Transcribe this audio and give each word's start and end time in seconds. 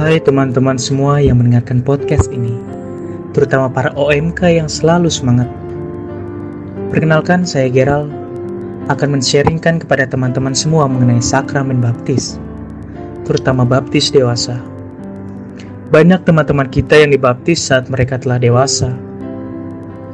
Hai 0.00 0.16
teman-teman 0.16 0.80
semua 0.80 1.20
yang 1.20 1.36
mendengarkan 1.44 1.84
podcast 1.84 2.32
ini, 2.32 2.56
terutama 3.36 3.68
para 3.68 3.92
OMK 3.92 4.48
yang 4.48 4.64
selalu 4.64 5.12
semangat. 5.12 5.44
Perkenalkan, 6.88 7.44
saya 7.44 7.68
Geral 7.68 8.08
akan 8.88 9.08
men-sharingkan 9.12 9.76
kepada 9.76 10.08
teman-teman 10.08 10.56
semua 10.56 10.88
mengenai 10.88 11.20
sakramen 11.20 11.84
baptis, 11.84 12.40
terutama 13.28 13.68
baptis 13.68 14.08
dewasa. 14.08 14.56
Banyak 15.92 16.24
teman-teman 16.24 16.72
kita 16.72 16.96
yang 16.96 17.12
dibaptis 17.12 17.60
saat 17.60 17.92
mereka 17.92 18.16
telah 18.16 18.40
dewasa. 18.40 18.96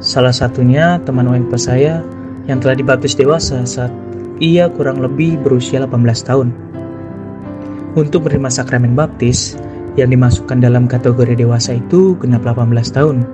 Salah 0.03 0.35
satunya 0.35 0.99
teman 1.07 1.31
OMK 1.31 1.55
saya 1.55 2.03
yang 2.43 2.59
telah 2.59 2.75
dibaptis 2.75 3.15
dewasa 3.15 3.63
saat 3.63 3.95
ia 4.43 4.67
kurang 4.67 4.99
lebih 4.99 5.39
berusia 5.39 5.79
18 5.79 6.27
tahun. 6.27 6.51
Untuk 7.95 8.27
menerima 8.27 8.51
sakramen 8.51 8.91
baptis, 8.93 9.55
yang 9.97 10.13
dimasukkan 10.13 10.61
dalam 10.61 10.85
kategori 10.85 11.33
dewasa 11.33 11.75
itu 11.81 12.13
genap 12.21 12.45
18 12.45 12.69
tahun, 12.93 13.25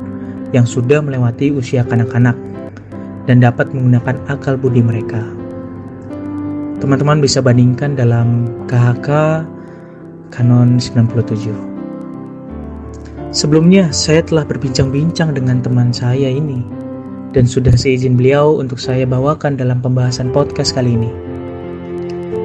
yang 0.55 0.63
sudah 0.63 1.03
melewati 1.03 1.51
usia 1.51 1.83
kanak-kanak, 1.83 2.39
dan 3.27 3.43
dapat 3.43 3.69
menggunakan 3.75 4.15
akal 4.31 4.55
budi 4.55 4.79
mereka. 4.79 5.19
Teman-teman 6.79 7.19
bisa 7.19 7.43
bandingkan 7.43 7.99
dalam 7.99 8.47
KHK 8.71 9.09
Kanon 10.31 10.79
97. 10.79 11.51
Sebelumnya, 13.35 13.91
saya 13.91 14.23
telah 14.23 14.47
berbincang-bincang 14.47 15.35
dengan 15.35 15.59
teman 15.59 15.91
saya 15.91 16.31
ini, 16.31 16.63
dan 17.35 17.43
sudah 17.43 17.75
seizin 17.75 18.15
beliau 18.15 18.55
untuk 18.61 18.79
saya 18.79 19.03
bawakan 19.03 19.59
dalam 19.59 19.81
pembahasan 19.83 20.31
podcast 20.31 20.71
kali 20.77 20.95
ini. 20.95 21.11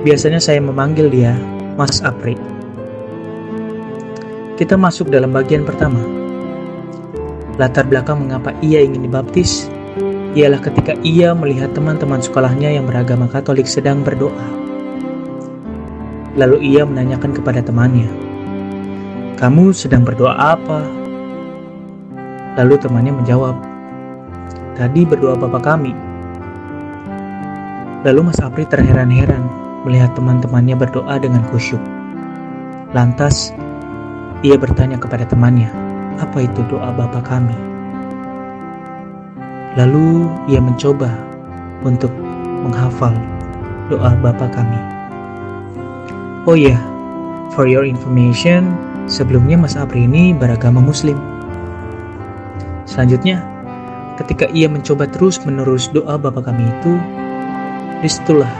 Biasanya 0.03 0.41
saya 0.41 0.65
memanggil 0.65 1.12
dia 1.12 1.37
Mas 1.77 2.01
Apri. 2.01 2.58
Kita 4.59 4.75
masuk 4.75 5.14
dalam 5.14 5.31
bagian 5.31 5.62
pertama. 5.62 6.03
Latar 7.62 7.87
belakang 7.87 8.27
mengapa 8.27 8.51
ia 8.59 8.83
ingin 8.83 9.06
dibaptis 9.06 9.70
ialah 10.34 10.59
ketika 10.59 10.98
ia 11.06 11.31
melihat 11.31 11.70
teman-teman 11.78 12.19
sekolahnya 12.19 12.75
yang 12.75 12.83
beragama 12.83 13.31
Katolik 13.31 13.70
sedang 13.70 14.03
berdoa. 14.03 14.34
Lalu 16.34 16.75
ia 16.75 16.83
menanyakan 16.83 17.39
kepada 17.39 17.62
temannya, 17.62 18.11
"Kamu 19.39 19.70
sedang 19.70 20.03
berdoa 20.03 20.34
apa?" 20.34 20.83
Lalu 22.59 22.83
temannya 22.83 23.14
menjawab, 23.14 23.55
"Tadi 24.75 25.06
berdoa 25.06 25.39
Bapak 25.39 25.62
kami." 25.62 25.95
Lalu 28.03 28.27
Mas 28.27 28.42
Apri 28.42 28.67
terheran-heran 28.67 29.47
melihat 29.86 30.19
teman-temannya 30.19 30.75
berdoa 30.75 31.14
dengan 31.23 31.47
khusyuk. 31.47 31.83
Lantas, 32.91 33.55
ia 34.47 34.55
bertanya 34.55 34.98
kepada 34.98 35.27
temannya, 35.27 35.70
"Apa 36.22 36.47
itu 36.47 36.62
doa 36.70 36.94
Bapa 36.94 37.22
kami?" 37.22 37.55
Lalu 39.78 40.27
ia 40.50 40.58
mencoba 40.58 41.11
untuk 41.86 42.11
menghafal 42.67 43.14
doa 43.86 44.11
Bapa 44.19 44.50
kami. 44.50 44.80
Oh 46.48 46.56
iya, 46.56 46.80
for 47.55 47.69
your 47.69 47.84
information, 47.84 48.75
sebelumnya 49.06 49.55
Mas 49.61 49.77
Apri 49.77 50.08
ini 50.08 50.33
beragama 50.34 50.80
Muslim. 50.83 51.17
Selanjutnya, 52.89 53.45
ketika 54.19 54.48
ia 54.50 54.67
mencoba 54.67 55.06
terus 55.06 55.39
menerus 55.45 55.86
doa 55.92 56.17
Bapa 56.19 56.41
kami 56.42 56.64
itu, 56.67 56.97
di 58.00 58.08
situlah 58.08 58.50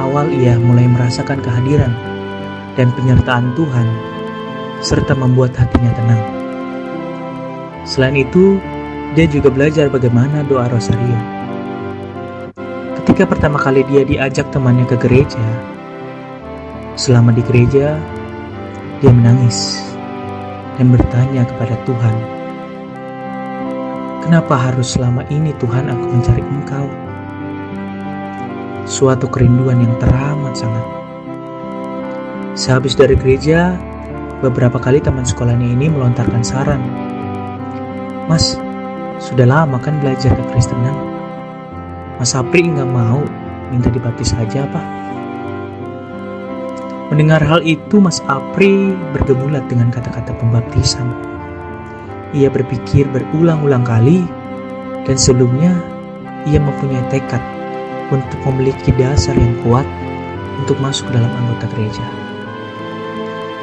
awal 0.00 0.26
ia 0.32 0.56
mulai 0.56 0.88
merasakan 0.88 1.38
kehadiran 1.44 1.92
dan 2.74 2.88
penyertaan 2.96 3.52
Tuhan, 3.54 3.86
serta 4.80 5.12
membuat 5.12 5.52
hatinya 5.56 5.92
tenang. 5.92 6.22
Selain 7.84 8.16
itu, 8.16 8.56
dia 9.12 9.28
juga 9.28 9.52
belajar 9.52 9.92
bagaimana 9.92 10.44
doa 10.46 10.68
rosario. 10.68 11.18
Ketika 13.00 13.28
pertama 13.28 13.60
kali 13.60 13.84
dia 13.88 14.04
diajak 14.04 14.48
temannya 14.52 14.88
ke 14.88 14.96
gereja, 15.00 15.44
selama 16.96 17.32
di 17.32 17.44
gereja, 17.44 17.96
dia 19.00 19.12
menangis 19.12 19.80
dan 20.76 20.92
bertanya 20.92 21.44
kepada 21.44 21.76
Tuhan, 21.84 22.16
"Kenapa 24.24 24.54
harus 24.56 24.96
selama 24.96 25.24
ini 25.28 25.52
Tuhan 25.60 25.88
aku 25.88 26.04
mencari 26.08 26.44
Engkau?" 26.44 26.88
suatu 28.90 29.30
kerinduan 29.30 29.78
yang 29.78 29.94
teramat 30.02 30.58
sangat. 30.58 30.86
Sehabis 32.58 32.98
dari 32.98 33.14
gereja, 33.14 33.78
beberapa 34.40 34.80
kali 34.80 35.04
teman 35.04 35.24
sekolahnya 35.24 35.76
ini 35.76 35.92
melontarkan 35.92 36.40
saran. 36.40 36.80
Mas, 38.26 38.56
sudah 39.20 39.44
lama 39.44 39.76
kan 39.76 40.00
belajar 40.00 40.32
ke 40.32 40.44
Kristenan? 40.52 40.96
Mas 42.16 42.32
Apri 42.32 42.64
nggak 42.64 42.88
mau 42.88 43.20
minta 43.68 43.92
dibaptis 43.92 44.32
saja 44.32 44.64
apa? 44.64 44.82
Mendengar 47.12 47.42
hal 47.42 47.60
itu, 47.66 47.98
Mas 48.00 48.22
Apri 48.30 48.94
bergemulat 49.12 49.66
dengan 49.68 49.90
kata-kata 49.90 50.30
pembaptisan. 50.38 51.10
Ia 52.30 52.46
berpikir 52.46 53.10
berulang-ulang 53.10 53.82
kali, 53.82 54.22
dan 55.04 55.18
sebelumnya 55.18 55.74
ia 56.46 56.62
mempunyai 56.62 57.02
tekad 57.10 57.42
untuk 58.14 58.38
memiliki 58.46 58.94
dasar 58.94 59.34
yang 59.34 59.58
kuat 59.66 59.86
untuk 60.62 60.78
masuk 60.78 61.10
dalam 61.10 61.28
anggota 61.34 61.66
gereja. 61.74 62.19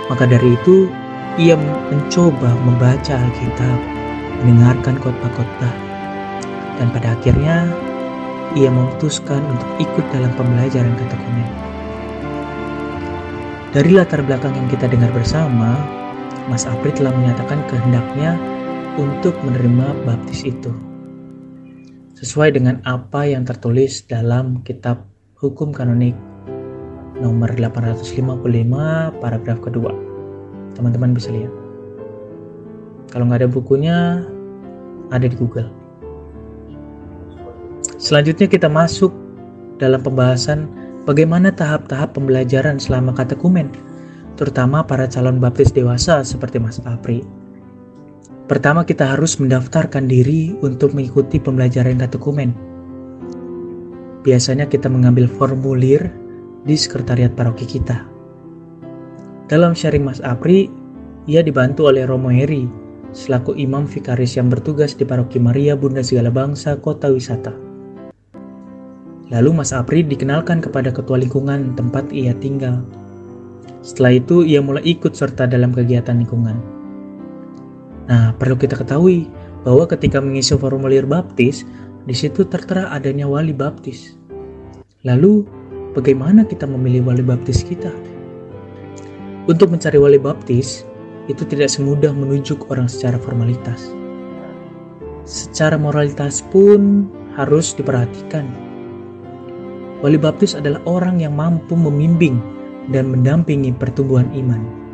Maka 0.07 0.23
dari 0.23 0.56
itu, 0.56 0.88
ia 1.35 1.59
mencoba 1.91 2.56
membaca 2.63 3.13
Alkitab, 3.13 3.79
mendengarkan 4.41 4.95
khotbah-khotbah, 5.03 5.73
dan 6.79 6.88
pada 6.95 7.13
akhirnya 7.13 7.68
ia 8.56 8.72
memutuskan 8.72 9.44
untuk 9.51 9.69
ikut 9.84 10.06
dalam 10.09 10.31
pembelajaran 10.40 10.96
katekumen. 10.96 11.50
Dari 13.75 13.91
latar 13.94 14.23
belakang 14.23 14.56
yang 14.56 14.67
kita 14.72 14.88
dengar 14.88 15.12
bersama, 15.12 15.75
Mas 16.47 16.63
Apri 16.63 16.96
telah 16.96 17.12
menyatakan 17.12 17.59
kehendaknya 17.67 18.40
untuk 18.96 19.35
menerima 19.44 20.07
baptis 20.07 20.47
itu 20.47 20.72
sesuai 22.17 22.57
dengan 22.57 22.81
apa 22.81 23.29
yang 23.29 23.46
tertulis 23.46 24.01
dalam 24.09 24.66
kitab 24.66 25.06
hukum 25.38 25.69
kanonik 25.69 26.17
nomor 27.19 27.53
855 27.53 29.22
paragraf 29.22 29.57
kedua. 29.61 29.94
Teman-teman 30.78 31.17
bisa 31.17 31.33
lihat. 31.33 31.51
Kalau 33.09 33.25
nggak 33.25 33.45
ada 33.45 33.50
bukunya, 33.50 34.28
ada 35.09 35.25
di 35.25 35.35
Google. 35.38 35.72
Selanjutnya 37.97 38.45
kita 38.45 38.69
masuk 38.69 39.09
dalam 39.81 40.03
pembahasan 40.03 40.69
bagaimana 41.09 41.50
tahap-tahap 41.50 42.13
pembelajaran 42.13 42.78
selama 42.78 43.16
katekumen, 43.17 43.73
terutama 44.38 44.85
para 44.85 45.09
calon 45.09 45.41
baptis 45.41 45.73
dewasa 45.73 46.22
seperti 46.22 46.61
Mas 46.61 46.78
Apri 46.85 47.25
Pertama 48.47 48.88
kita 48.88 49.11
harus 49.11 49.35
mendaftarkan 49.44 50.07
diri 50.07 50.55
untuk 50.63 50.95
mengikuti 50.95 51.35
pembelajaran 51.35 51.99
katekumen. 51.99 52.55
Biasanya 54.23 54.72
kita 54.72 54.88
mengambil 54.88 55.28
formulir 55.28 56.07
di 56.67 56.75
sekretariat 56.75 57.31
paroki 57.31 57.63
kita. 57.63 58.03
Dalam 59.47 59.72
sharing 59.72 60.03
Mas 60.03 60.19
Apri, 60.19 60.67
ia 61.23 61.39
dibantu 61.39 61.88
oleh 61.88 62.03
Romo 62.03 62.28
Heri 62.28 62.67
selaku 63.16 63.55
imam 63.55 63.88
vikaris 63.88 64.35
yang 64.35 64.51
bertugas 64.51 64.94
di 64.94 65.07
Paroki 65.07 65.39
Maria 65.39 65.79
Bunda 65.79 66.03
Segala 66.03 66.28
Bangsa 66.28 66.75
Kota 66.75 67.07
Wisata. 67.07 67.55
Lalu 69.31 69.50
Mas 69.55 69.72
Apri 69.72 70.03
dikenalkan 70.03 70.64
kepada 70.64 70.91
ketua 70.91 71.19
lingkungan 71.19 71.75
tempat 71.75 72.11
ia 72.11 72.31
tinggal. 72.35 72.84
Setelah 73.84 74.19
itu 74.19 74.43
ia 74.43 74.59
mulai 74.59 74.84
ikut 74.84 75.16
serta 75.16 75.47
dalam 75.47 75.72
kegiatan 75.72 76.16
lingkungan. 76.16 76.59
Nah, 78.08 78.31
perlu 78.40 78.55
kita 78.55 78.79
ketahui 78.79 79.28
bahwa 79.67 79.84
ketika 79.87 80.23
mengisi 80.23 80.55
formulir 80.55 81.03
baptis, 81.03 81.67
di 82.08 82.16
situ 82.16 82.47
tertera 82.47 82.87
adanya 82.96 83.28
wali 83.28 83.52
baptis. 83.52 84.16
Lalu, 85.03 85.43
bagaimana 85.95 86.43
kita 86.43 86.66
memilih 86.66 87.05
wali 87.07 87.23
baptis 87.23 87.63
kita? 87.63 87.93
Untuk 89.47 89.72
mencari 89.72 89.95
wali 89.95 90.19
baptis, 90.19 90.84
itu 91.31 91.43
tidak 91.47 91.72
semudah 91.72 92.11
menunjuk 92.11 92.67
orang 92.67 92.91
secara 92.91 93.16
formalitas. 93.19 93.91
Secara 95.28 95.75
moralitas 95.79 96.43
pun 96.51 97.07
harus 97.35 97.75
diperhatikan. 97.75 98.47
Wali 100.03 100.19
baptis 100.19 100.55
adalah 100.55 100.84
orang 100.87 101.23
yang 101.23 101.35
mampu 101.35 101.75
membimbing 101.75 102.40
dan 102.91 103.11
mendampingi 103.11 103.75
pertumbuhan 103.75 104.31
iman 104.31 104.87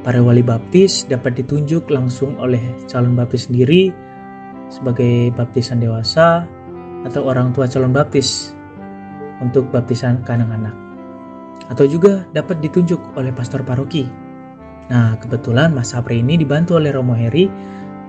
Para 0.00 0.24
wali 0.24 0.40
baptis 0.40 1.04
dapat 1.04 1.44
ditunjuk 1.44 1.92
langsung 1.92 2.40
oleh 2.40 2.60
calon 2.88 3.12
baptis 3.12 3.52
sendiri 3.52 3.92
sebagai 4.72 5.28
baptisan 5.36 5.76
dewasa 5.76 6.48
atau 7.04 7.28
orang 7.28 7.52
tua 7.52 7.68
calon 7.68 7.92
baptis 7.92 8.56
untuk 9.42 9.72
baptisan 9.72 10.22
ke 10.22 10.30
anak-anak. 10.32 10.76
Atau 11.72 11.88
juga 11.88 12.28
dapat 12.32 12.62
ditunjuk 12.62 13.16
oleh 13.16 13.32
pastor 13.34 13.64
paroki 13.64 14.08
Nah, 14.90 15.14
kebetulan 15.22 15.70
Mas 15.70 15.94
Sapri 15.94 16.18
ini 16.18 16.34
dibantu 16.34 16.74
oleh 16.74 16.90
Romo 16.90 17.14
Heri 17.14 17.46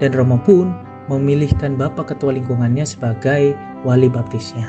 dan 0.01 0.17
Romo 0.17 0.41
pun 0.41 0.73
memilihkan 1.13 1.77
Bapak 1.77 2.09
Ketua 2.09 2.33
lingkungannya 2.33 2.81
sebagai 2.81 3.53
wali 3.85 4.09
baptisnya. 4.09 4.65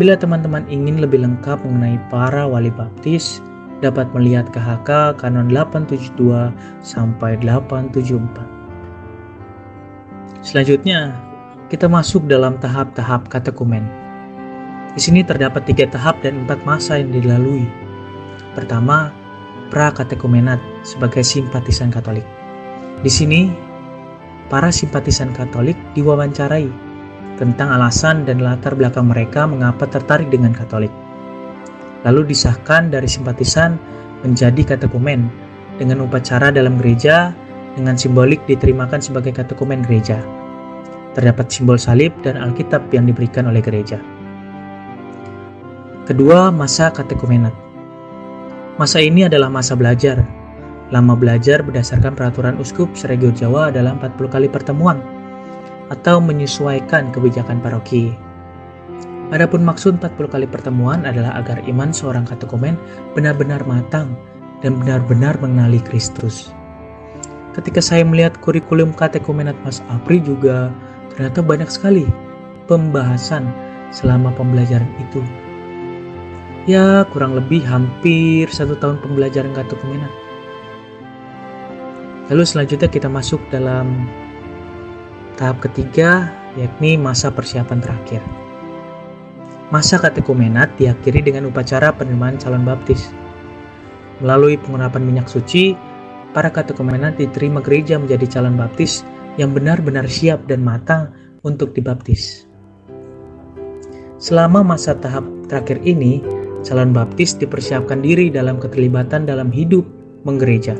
Bila 0.00 0.16
teman-teman 0.16 0.64
ingin 0.72 1.04
lebih 1.04 1.20
lengkap 1.20 1.60
mengenai 1.60 2.00
para 2.08 2.48
wali 2.48 2.72
baptis, 2.72 3.44
dapat 3.84 4.08
melihat 4.16 4.48
KHK 4.48 5.20
Kanon 5.20 5.52
872 5.52 6.56
sampai 6.80 7.36
874. 7.44 10.40
Selanjutnya, 10.40 11.12
kita 11.68 11.84
masuk 11.84 12.24
dalam 12.24 12.56
tahap-tahap 12.64 13.28
katekumen. 13.28 13.99
Di 14.90 15.00
sini 15.00 15.22
terdapat 15.22 15.70
tiga 15.70 15.86
tahap 15.86 16.18
dan 16.26 16.46
empat 16.46 16.66
masa 16.66 16.98
yang 16.98 17.14
dilalui. 17.14 17.66
Pertama, 18.58 19.14
pra-katekumenat 19.70 20.58
sebagai 20.82 21.22
simpatisan 21.22 21.94
Katolik. 21.94 22.26
Di 23.00 23.10
sini, 23.10 23.46
para 24.50 24.74
simpatisan 24.74 25.30
Katolik 25.30 25.78
diwawancarai 25.94 26.66
tentang 27.38 27.70
alasan 27.72 28.26
dan 28.26 28.42
latar 28.42 28.74
belakang 28.74 29.08
mereka 29.08 29.46
mengapa 29.46 29.86
tertarik 29.86 30.28
dengan 30.28 30.50
Katolik. 30.50 30.90
Lalu 32.02 32.34
disahkan 32.34 32.90
dari 32.90 33.06
simpatisan 33.06 33.78
menjadi 34.26 34.76
katekumen 34.76 35.30
dengan 35.78 36.04
upacara 36.04 36.52
dalam 36.52 36.76
gereja 36.82 37.32
dengan 37.78 37.94
simbolik 37.94 38.42
diterimakan 38.50 39.00
sebagai 39.00 39.32
katekumen 39.32 39.86
gereja. 39.86 40.20
Terdapat 41.14 41.48
simbol 41.48 41.78
salib 41.78 42.12
dan 42.26 42.36
Alkitab 42.36 42.90
yang 42.92 43.06
diberikan 43.08 43.46
oleh 43.48 43.62
gereja. 43.62 44.19
Kedua, 46.10 46.50
masa 46.50 46.90
katekumenat. 46.90 47.54
Masa 48.82 48.98
ini 48.98 49.30
adalah 49.30 49.46
masa 49.46 49.78
belajar 49.78 50.26
Lama 50.90 51.14
belajar 51.14 51.62
berdasarkan 51.62 52.18
peraturan 52.18 52.58
uskup 52.58 52.98
Seregio 52.98 53.30
Jawa 53.30 53.70
dalam 53.70 54.02
40 54.02 54.26
kali 54.26 54.50
pertemuan 54.50 54.98
atau 55.86 56.18
menyesuaikan 56.18 57.14
kebijakan 57.14 57.62
paroki. 57.62 58.10
Adapun 59.30 59.62
maksud 59.62 60.02
40 60.02 60.18
kali 60.26 60.46
pertemuan 60.50 61.06
adalah 61.06 61.38
agar 61.38 61.62
iman 61.70 61.94
seorang 61.94 62.26
katekumen 62.26 62.74
benar-benar 63.14 63.62
matang 63.70 64.18
dan 64.66 64.82
benar-benar 64.82 65.38
mengenali 65.38 65.78
Kristus. 65.78 66.50
Ketika 67.54 67.78
saya 67.78 68.02
melihat 68.02 68.34
kurikulum 68.42 68.90
katekumenat 68.90 69.54
Mas 69.62 69.78
Apri 69.86 70.18
juga 70.18 70.74
ternyata 71.14 71.38
banyak 71.38 71.70
sekali 71.70 72.02
pembahasan 72.66 73.46
selama 73.94 74.34
pembelajaran 74.34 74.90
itu. 74.98 75.22
Ya, 76.70 77.02
kurang 77.10 77.34
lebih 77.34 77.66
hampir 77.66 78.46
satu 78.46 78.78
tahun 78.78 79.02
pembelajaran 79.02 79.50
katekumenat. 79.58 80.12
Lalu 82.30 82.46
selanjutnya 82.46 82.86
kita 82.86 83.10
masuk 83.10 83.42
dalam 83.50 84.06
tahap 85.34 85.66
ketiga, 85.66 86.30
yakni 86.54 86.94
masa 86.94 87.34
persiapan 87.34 87.82
terakhir. 87.82 88.22
Masa 89.74 89.98
katekumenat 89.98 90.70
diakhiri 90.78 91.26
dengan 91.26 91.50
upacara 91.50 91.90
penerimaan 91.90 92.38
calon 92.38 92.62
baptis. 92.62 93.10
Melalui 94.22 94.54
pengurapan 94.54 95.02
minyak 95.02 95.26
suci, 95.26 95.74
para 96.30 96.54
katekumenat 96.54 97.18
diterima 97.18 97.58
gereja 97.58 97.98
menjadi 97.98 98.38
calon 98.38 98.54
baptis 98.54 99.02
yang 99.42 99.50
benar-benar 99.50 100.06
siap 100.06 100.46
dan 100.46 100.62
matang 100.62 101.10
untuk 101.42 101.74
dibaptis. 101.74 102.46
Selama 104.22 104.62
masa 104.62 104.94
tahap 104.94 105.26
terakhir 105.50 105.82
ini, 105.82 106.22
calon 106.60 106.92
baptis 106.92 107.36
dipersiapkan 107.36 108.04
diri 108.04 108.28
dalam 108.28 108.60
keterlibatan 108.60 109.24
dalam 109.24 109.48
hidup 109.48 109.84
menggereja 110.28 110.76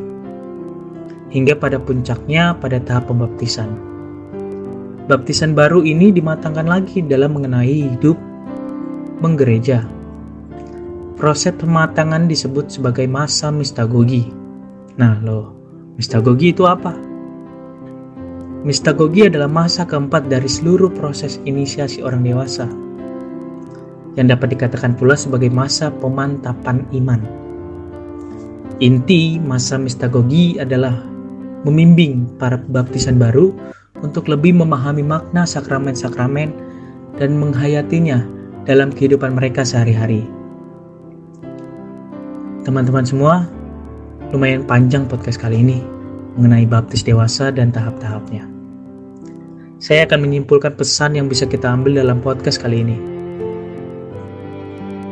hingga 1.30 1.54
pada 1.56 1.78
puncaknya 1.78 2.52
pada 2.58 2.82
tahap 2.82 3.08
pembaptisan. 3.08 3.70
Baptisan 5.06 5.58
baru 5.58 5.82
ini 5.82 6.14
dimatangkan 6.14 6.66
lagi 6.66 7.02
dalam 7.02 7.34
mengenai 7.34 7.94
hidup 7.94 8.18
menggereja. 9.22 9.82
Proses 11.18 11.54
pematangan 11.58 12.30
disebut 12.30 12.70
sebagai 12.70 13.06
masa 13.10 13.50
mistagogi. 13.50 14.30
Nah, 14.98 15.18
loh, 15.20 15.54
mistagogi 15.98 16.54
itu 16.54 16.64
apa? 16.64 16.94
Mistagogi 18.60 19.26
adalah 19.26 19.48
masa 19.48 19.88
keempat 19.88 20.28
dari 20.28 20.48
seluruh 20.48 20.92
proses 20.92 21.40
inisiasi 21.48 22.04
orang 22.04 22.22
dewasa 22.24 22.68
yang 24.20 24.28
dapat 24.28 24.52
dikatakan 24.52 24.92
pula 25.00 25.16
sebagai 25.16 25.48
masa 25.48 25.88
pemantapan 25.88 26.84
iman. 26.92 27.24
Inti 28.84 29.40
masa 29.40 29.80
mistagogi 29.80 30.60
adalah 30.60 30.92
membimbing 31.64 32.28
para 32.36 32.60
baptisan 32.60 33.16
baru 33.16 33.56
untuk 34.04 34.28
lebih 34.28 34.56
memahami 34.60 35.00
makna 35.00 35.48
sakramen-sakramen 35.48 36.52
dan 37.16 37.36
menghayatinya 37.36 38.20
dalam 38.68 38.92
kehidupan 38.92 39.32
mereka 39.32 39.64
sehari-hari. 39.64 40.24
Teman-teman 42.64 43.08
semua, 43.08 43.48
lumayan 44.36 44.64
panjang 44.68 45.08
podcast 45.08 45.40
kali 45.40 45.64
ini 45.64 45.80
mengenai 46.36 46.68
baptis 46.68 47.00
dewasa 47.00 47.48
dan 47.48 47.72
tahap-tahapnya. 47.72 48.44
Saya 49.80 50.04
akan 50.04 50.28
menyimpulkan 50.28 50.76
pesan 50.76 51.16
yang 51.16 51.24
bisa 51.24 51.48
kita 51.48 51.72
ambil 51.72 51.96
dalam 51.96 52.20
podcast 52.20 52.60
kali 52.60 52.84
ini. 52.84 53.09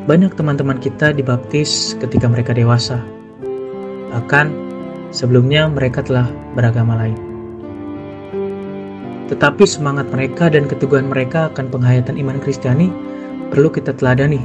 Banyak 0.08 0.40
teman-teman 0.40 0.80
kita 0.80 1.12
dibaptis 1.12 1.92
ketika 2.00 2.32
mereka 2.32 2.56
dewasa. 2.56 3.04
Bahkan 4.08 4.68
Sebelumnya 5.08 5.64
mereka 5.72 6.04
telah 6.04 6.28
beragama 6.52 6.92
lain. 7.00 7.16
Tetapi 9.28 9.64
semangat 9.64 10.08
mereka 10.12 10.52
dan 10.52 10.68
keteguhan 10.68 11.08
mereka 11.08 11.48
akan 11.52 11.72
penghayatan 11.72 12.20
iman 12.20 12.36
Kristiani 12.44 12.92
perlu 13.48 13.72
kita 13.72 13.96
teladani. 13.96 14.40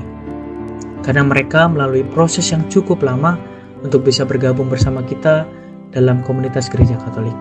Karena 1.04 1.28
mereka 1.28 1.68
melalui 1.68 2.08
proses 2.16 2.48
yang 2.56 2.64
cukup 2.72 3.04
lama 3.04 3.36
untuk 3.84 4.08
bisa 4.08 4.24
bergabung 4.24 4.72
bersama 4.72 5.04
kita 5.04 5.44
dalam 5.92 6.24
komunitas 6.24 6.72
gereja 6.72 6.96
Katolik. 6.96 7.36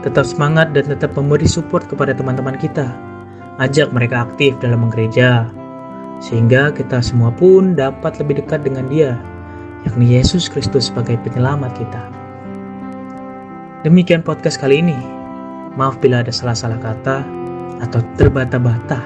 Tetap 0.00 0.24
semangat 0.24 0.72
dan 0.72 0.88
tetap 0.88 1.12
memberi 1.12 1.44
support 1.44 1.84
kepada 1.92 2.16
teman-teman 2.16 2.56
kita. 2.56 2.88
Ajak 3.60 3.92
mereka 3.92 4.24
aktif 4.24 4.56
dalam 4.64 4.88
gereja, 4.88 5.44
sehingga 6.20 6.70
kita 6.70 7.00
semua 7.00 7.32
pun 7.32 7.72
dapat 7.74 8.20
lebih 8.20 8.44
dekat 8.44 8.62
dengan 8.62 8.86
Dia 8.92 9.16
yakni 9.84 10.12
Yesus 10.16 10.48
Kristus 10.48 10.92
sebagai 10.92 11.16
penyelamat 11.24 11.72
kita. 11.76 12.02
Demikian 13.80 14.20
podcast 14.20 14.60
kali 14.60 14.84
ini. 14.84 14.96
Maaf 15.78 15.96
bila 16.02 16.20
ada 16.20 16.28
salah-salah 16.34 16.76
kata 16.82 17.24
atau 17.80 18.00
terbata-bata. 18.20 19.00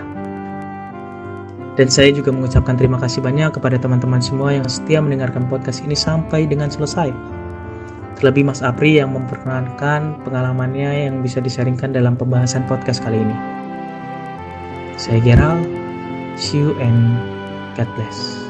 Dan 1.75 1.91
saya 1.91 2.15
juga 2.15 2.31
mengucapkan 2.31 2.79
terima 2.79 2.99
kasih 3.03 3.23
banyak 3.23 3.51
kepada 3.55 3.79
teman-teman 3.79 4.23
semua 4.23 4.55
yang 4.55 4.67
setia 4.67 5.03
mendengarkan 5.03 5.47
podcast 5.51 5.83
ini 5.83 5.95
sampai 5.95 6.47
dengan 6.47 6.71
selesai. 6.71 7.11
Terlebih 8.19 8.47
Mas 8.47 8.63
Apri 8.63 9.03
yang 9.03 9.11
memperkenalkan 9.11 10.23
pengalamannya 10.23 11.11
yang 11.11 11.19
bisa 11.19 11.43
disaringkan 11.43 11.91
dalam 11.91 12.15
pembahasan 12.15 12.63
podcast 12.71 13.03
kali 13.03 13.19
ini. 13.19 13.37
Saya 14.95 15.19
Gerald, 15.19 15.67
see 16.37 16.59
you 16.59 16.79
and 16.81 17.77
God 17.77 17.89
bless. 17.97 18.44